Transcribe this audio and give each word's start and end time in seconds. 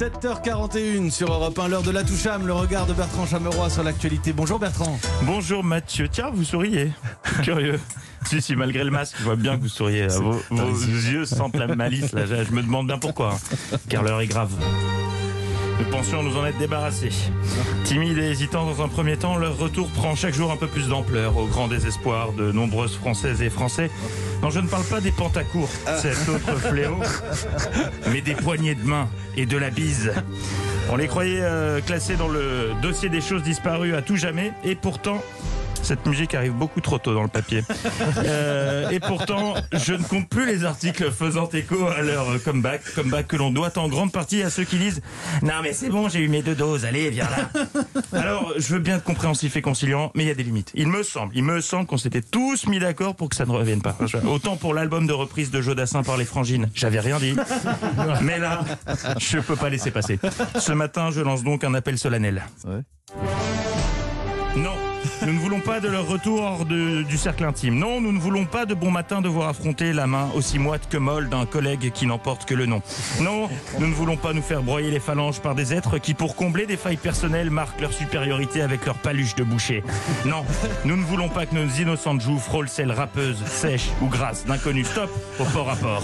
7h41 0.00 1.10
sur 1.10 1.30
Europe 1.30 1.58
1, 1.58 1.68
l'heure 1.68 1.82
de 1.82 1.90
la 1.90 2.02
Toucham, 2.02 2.46
le 2.46 2.54
regard 2.54 2.86
de 2.86 2.94
Bertrand 2.94 3.26
Chameroy 3.26 3.68
sur 3.68 3.82
l'actualité. 3.82 4.32
Bonjour 4.32 4.58
Bertrand. 4.58 4.98
Bonjour 5.24 5.62
Mathieu. 5.62 6.08
Tiens, 6.08 6.30
vous 6.32 6.42
souriez. 6.42 6.90
Curieux. 7.42 7.78
Si, 8.24 8.40
si, 8.40 8.56
malgré 8.56 8.82
le 8.82 8.90
masque, 8.90 9.16
je 9.18 9.24
vois 9.24 9.36
bien 9.36 9.58
que 9.58 9.60
vous 9.60 9.68
souriez. 9.68 10.06
Vos, 10.06 10.40
vos 10.48 10.70
yeux 10.72 11.26
sentent 11.26 11.56
la 11.56 11.66
malice. 11.66 12.12
Là. 12.14 12.24
Je 12.24 12.50
me 12.50 12.62
demande 12.62 12.86
bien 12.86 12.96
pourquoi. 12.96 13.34
hein. 13.34 13.76
Car 13.90 14.02
l'heure 14.02 14.22
est 14.22 14.26
grave. 14.26 14.52
Nous 15.80 15.90
pensions 15.90 16.22
nous 16.22 16.34
en 16.38 16.46
être 16.46 16.58
débarrassés. 16.58 17.12
Timides 17.84 18.16
et 18.16 18.30
hésitants 18.30 18.64
dans 18.64 18.82
un 18.82 18.88
premier 18.88 19.18
temps, 19.18 19.36
leur 19.36 19.58
retour 19.58 19.88
prend 19.88 20.14
chaque 20.14 20.34
jour 20.34 20.50
un 20.50 20.56
peu 20.56 20.66
plus 20.66 20.88
d'ampleur, 20.88 21.36
au 21.36 21.44
grand 21.46 21.68
désespoir 21.68 22.32
de 22.32 22.52
nombreuses 22.52 22.96
Françaises 22.96 23.42
et 23.42 23.50
Français. 23.50 23.90
Non, 24.42 24.50
je 24.50 24.60
ne 24.60 24.68
parle 24.68 24.84
pas 24.84 25.00
des 25.00 25.12
pantacours, 25.12 25.68
cet 25.98 26.28
autre 26.28 26.56
fléau, 26.56 26.98
mais 28.10 28.20
des 28.22 28.34
poignées 28.34 28.74
de 28.74 28.84
main 28.86 29.08
et 29.36 29.44
de 29.46 29.56
la 29.58 29.70
bise. 29.70 30.12
On 30.90 30.96
les 30.96 31.08
croyait 31.08 31.42
euh, 31.42 31.80
classés 31.80 32.16
dans 32.16 32.28
le 32.28 32.70
dossier 32.80 33.08
des 33.08 33.20
choses 33.20 33.42
disparues 33.42 33.94
à 33.94 34.02
tout 34.02 34.16
jamais, 34.16 34.52
et 34.64 34.74
pourtant, 34.74 35.22
cette 35.82 36.06
musique 36.06 36.34
arrive 36.34 36.52
beaucoup 36.52 36.80
trop 36.80 36.98
tôt 36.98 37.14
dans 37.14 37.22
le 37.22 37.28
papier. 37.28 37.62
Euh, 38.18 38.90
et 38.90 39.00
pourtant, 39.00 39.54
je 39.72 39.94
ne 39.94 40.02
compte 40.02 40.28
plus 40.28 40.46
les 40.46 40.64
articles 40.64 41.10
faisant 41.10 41.48
écho 41.48 41.86
à 41.86 42.02
leur 42.02 42.42
comeback, 42.42 42.82
comeback 42.94 43.26
que 43.26 43.36
l'on 43.36 43.50
doit 43.50 43.76
en 43.78 43.88
grande 43.88 44.12
partie 44.12 44.42
à 44.42 44.50
ceux 44.50 44.64
qui 44.64 44.76
lisent 44.76 45.00
«Non 45.42 45.54
mais 45.62 45.72
c'est 45.72 45.88
bon, 45.88 46.08
j'ai 46.08 46.20
eu 46.20 46.28
mes 46.28 46.42
deux 46.42 46.54
doses, 46.54 46.84
allez, 46.84 47.10
viens 47.10 47.28
là». 47.30 47.62
Alors, 48.12 48.52
je 48.56 48.74
veux 48.74 48.78
bien 48.78 48.96
être 48.96 49.04
compréhensif 49.04 49.56
et 49.56 49.62
conciliant, 49.62 50.12
mais 50.14 50.24
il 50.24 50.28
y 50.28 50.30
a 50.30 50.34
des 50.34 50.42
limites. 50.42 50.70
Il 50.74 50.88
me 50.88 51.02
semble, 51.02 51.32
il 51.36 51.44
me 51.44 51.60
semble 51.60 51.86
qu'on 51.86 51.98
s'était 51.98 52.22
tous 52.22 52.66
mis 52.66 52.78
d'accord 52.78 53.16
pour 53.16 53.28
que 53.28 53.36
ça 53.36 53.46
ne 53.46 53.52
revienne 53.52 53.82
pas. 53.82 53.96
Autant 54.26 54.56
pour 54.56 54.74
l'album 54.74 55.06
de 55.06 55.12
reprise 55.12 55.50
de 55.50 55.60
Jodassin 55.60 56.02
par 56.02 56.16
les 56.16 56.24
Frangines, 56.24 56.68
j'avais 56.74 57.00
rien 57.00 57.18
dit. 57.18 57.34
Mais 58.22 58.38
là, 58.38 58.64
je 59.18 59.38
peux 59.38 59.56
pas 59.56 59.70
laisser 59.70 59.90
passer. 59.90 60.18
Ce 60.58 60.72
matin, 60.72 61.10
je 61.10 61.20
lance 61.20 61.42
donc 61.42 61.64
un 61.64 61.74
appel 61.74 61.98
solennel. 61.98 62.42
Non, 64.56 64.74
nous 65.26 65.32
ne 65.32 65.38
voulons 65.38 65.60
pas 65.60 65.80
de 65.80 65.88
leur 65.88 66.06
retour 66.06 66.64
de- 66.64 67.02
du 67.02 67.16
cercle 67.18 67.44
intime. 67.44 67.76
Non, 67.78 68.00
nous 68.00 68.12
ne 68.12 68.18
voulons 68.18 68.44
pas 68.44 68.66
de 68.66 68.74
bon 68.74 68.90
matin 68.90 69.20
devoir 69.20 69.48
affronter 69.48 69.92
la 69.92 70.06
main 70.06 70.28
aussi 70.34 70.58
moite 70.58 70.88
que 70.88 70.96
molle 70.96 71.28
d'un 71.28 71.46
collègue 71.46 71.90
qui 71.92 72.06
n'emporte 72.06 72.44
que 72.44 72.54
le 72.54 72.66
nom. 72.66 72.82
Non, 73.20 73.48
nous 73.78 73.86
ne 73.86 73.94
voulons 73.94 74.16
pas 74.16 74.32
nous 74.32 74.42
faire 74.42 74.62
broyer 74.62 74.90
les 74.90 75.00
phalanges 75.00 75.40
par 75.40 75.54
des 75.54 75.72
êtres 75.74 75.98
qui, 75.98 76.14
pour 76.14 76.36
combler 76.36 76.66
des 76.66 76.76
failles 76.76 76.96
personnelles, 76.96 77.50
marquent 77.50 77.80
leur 77.80 77.92
supériorité 77.92 78.62
avec 78.62 78.84
leur 78.86 78.96
paluche 78.96 79.34
de 79.34 79.44
boucher. 79.44 79.82
Non, 80.24 80.44
nous 80.84 80.96
ne 80.96 81.02
voulons 81.02 81.28
pas 81.28 81.46
que 81.46 81.54
nos 81.54 81.68
innocentes 81.68 82.20
joues 82.20 82.38
frôlent 82.38 82.68
celles 82.68 82.92
râpeuses, 82.92 83.42
sèches 83.46 83.88
ou 84.02 84.06
grasses 84.06 84.44
d'inconnus. 84.46 84.86
Stop 84.88 85.10
au 85.38 85.44
port 85.44 85.70
à 85.70 85.76
port. 85.76 86.02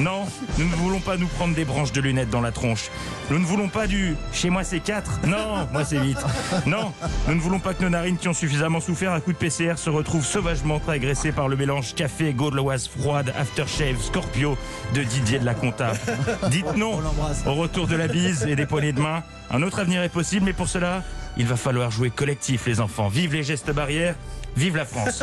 Non, 0.00 0.26
nous 0.58 0.66
ne 0.68 0.74
voulons 0.76 1.00
pas 1.00 1.16
nous 1.16 1.26
prendre 1.28 1.54
des 1.54 1.64
branches 1.64 1.92
de 1.92 2.00
lunettes 2.00 2.30
dans 2.30 2.40
la 2.40 2.52
tronche. 2.52 2.90
Nous 3.30 3.38
ne 3.38 3.44
voulons 3.44 3.68
pas 3.68 3.86
du 3.86 4.16
chez 4.32 4.50
moi 4.50 4.64
c'est 4.64 4.80
4. 4.80 5.20
Non, 5.26 5.66
moi 5.72 5.84
c'est 5.84 5.98
vite. 5.98 6.18
Non, 6.66 6.92
nous 7.28 7.34
ne 7.34 7.40
voulons 7.40 7.58
pas 7.58 7.74
que 7.74 7.82
nos 7.82 7.90
narines 7.90 8.16
qui 8.22 8.28
ont 8.28 8.32
suffisamment 8.32 8.78
souffert 8.78 9.12
à 9.12 9.20
coup 9.20 9.32
de 9.32 9.36
PCR 9.36 9.76
se 9.76 9.90
retrouvent 9.90 10.24
sauvagement 10.24 10.80
agressées 10.86 11.32
par 11.32 11.48
le 11.48 11.56
mélange 11.56 11.92
café, 11.96 12.32
gauloise 12.32 12.86
froide, 12.86 13.34
aftershave, 13.36 14.00
Scorpio 14.00 14.56
de 14.94 15.02
Didier 15.02 15.40
de 15.40 15.44
la 15.44 15.54
Compta. 15.54 15.94
Dites 16.48 16.76
non 16.76 17.00
au 17.46 17.54
retour 17.54 17.88
de 17.88 17.96
la 17.96 18.06
bise 18.06 18.46
et 18.46 18.54
des 18.54 18.64
poignées 18.64 18.92
de 18.92 19.00
main. 19.00 19.24
Un 19.50 19.60
autre 19.62 19.80
avenir 19.80 20.04
est 20.04 20.08
possible, 20.08 20.44
mais 20.44 20.52
pour 20.52 20.68
cela, 20.68 21.02
il 21.36 21.46
va 21.46 21.56
falloir 21.56 21.90
jouer 21.90 22.10
collectif, 22.10 22.66
les 22.66 22.80
enfants. 22.80 23.08
Vive 23.08 23.34
les 23.34 23.42
gestes 23.42 23.70
barrières. 23.72 24.14
Vive 24.54 24.76
la 24.76 24.84
France 24.84 25.22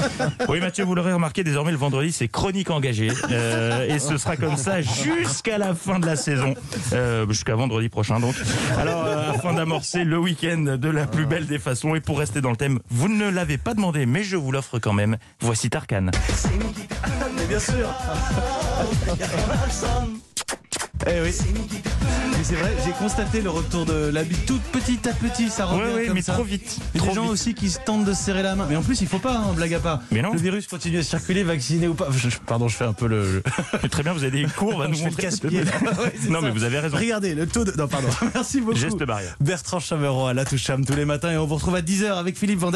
Oui 0.48 0.58
Mathieu, 0.58 0.84
vous 0.84 0.94
l'aurez 0.94 1.12
remarqué, 1.12 1.44
désormais 1.44 1.70
le 1.70 1.76
vendredi 1.76 2.12
c'est 2.12 2.28
chronique 2.28 2.70
engagée 2.70 3.10
Euh, 3.30 3.86
et 3.86 3.98
ce 3.98 4.16
sera 4.16 4.36
comme 4.38 4.56
ça 4.56 4.80
jusqu'à 4.80 5.58
la 5.58 5.74
fin 5.74 5.98
de 5.98 6.06
la 6.06 6.16
saison, 6.16 6.54
Euh, 6.94 7.28
jusqu'à 7.28 7.54
vendredi 7.56 7.90
prochain 7.90 8.20
donc. 8.20 8.34
Alors 8.78 9.04
euh, 9.04 9.32
afin 9.32 9.52
d'amorcer 9.52 10.04
le 10.04 10.16
week-end 10.18 10.78
de 10.78 10.88
la 10.88 11.06
plus 11.06 11.26
belle 11.26 11.46
des 11.46 11.58
façons 11.58 11.94
et 11.94 12.00
pour 12.00 12.18
rester 12.18 12.40
dans 12.40 12.48
le 12.48 12.56
thème, 12.56 12.78
vous 12.88 13.08
ne 13.08 13.28
l'avez 13.28 13.58
pas 13.58 13.74
demandé 13.74 14.06
mais 14.06 14.22
je 14.24 14.36
vous 14.36 14.50
l'offre 14.50 14.78
quand 14.78 14.94
même, 14.94 15.18
voici 15.40 15.68
Tarkan. 15.68 16.06
Mais 17.36 17.46
bien 17.46 17.60
sûr. 17.60 17.86
Eh 21.06 21.20
oui. 21.22 21.30
Mais 22.36 22.44
c'est 22.44 22.54
vrai, 22.54 22.74
j'ai 22.84 22.92
constaté 22.92 23.40
le 23.42 23.50
retour 23.50 23.84
de 23.84 24.10
la 24.12 24.22
bite 24.24 24.46
toute 24.46 24.62
petit 24.62 24.98
à 25.08 25.12
petit, 25.12 25.50
ça 25.50 25.66
revient 25.66 25.82
Oui 25.86 25.92
oui 26.00 26.06
comme 26.06 26.14
mais 26.14 26.22
ça. 26.22 26.32
trop 26.34 26.42
vite. 26.44 26.78
Mais 26.94 26.98
trop 27.00 27.08
des 27.10 27.14
gens 27.14 27.22
vite. 27.24 27.30
aussi 27.32 27.54
qui 27.54 27.68
se 27.70 27.78
tentent 27.84 28.04
de 28.04 28.12
se 28.14 28.22
serrer 28.22 28.42
la 28.42 28.54
main. 28.54 28.66
Mais 28.68 28.76
en 28.76 28.82
plus, 28.82 29.00
il 29.02 29.06
faut 29.08 29.18
pas, 29.18 29.36
hein, 29.36 29.52
blague 29.54 29.74
à 29.74 29.78
part. 29.80 30.00
Mais 30.10 30.22
non. 30.22 30.32
Le 30.32 30.38
virus 30.38 30.66
continue 30.66 30.98
à 30.98 31.02
circuler, 31.02 31.42
vacciné 31.42 31.86
ou 31.88 31.94
pas. 31.94 32.08
Je- 32.10 32.28
pardon, 32.46 32.68
je 32.68 32.76
fais 32.76 32.84
un 32.84 32.92
peu 32.94 33.06
le. 33.08 33.42
le- 33.82 33.88
Très 33.90 34.02
bien, 34.02 34.12
vous 34.14 34.24
avez 34.24 34.42
des 34.42 34.48
cours 34.50 34.80
à 34.82 34.88
nous 34.88 34.94
je 34.94 35.00
fais 35.00 35.10
le 35.10 35.10
montrer. 35.10 35.28
Ouais, 36.02 36.12
Non 36.30 36.40
ça. 36.40 36.46
mais 36.46 36.50
vous 36.50 36.64
avez 36.64 36.78
raison. 36.78 36.96
Regardez, 36.96 37.34
le 37.34 37.46
taux 37.46 37.64
de. 37.64 37.72
Non, 37.76 37.88
pardon. 37.88 38.08
Merci 38.34 38.60
beaucoup. 38.60 38.76
Geste 38.78 39.02
barrière. 39.04 39.36
Bertrand 39.40 39.80
Chameroy 39.80 40.30
à 40.30 40.34
la 40.34 40.44
Toucham 40.44 40.84
tous 40.84 40.94
les 40.96 41.04
matins 41.04 41.30
et 41.32 41.36
on 41.36 41.46
vous 41.46 41.56
retrouve 41.56 41.74
à 41.76 41.82
10h 41.82 42.12
avec 42.12 42.38
Philippe 42.38 42.60
Vandel. 42.60 42.68